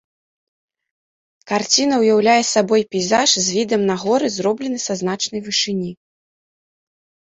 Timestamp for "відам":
3.55-3.81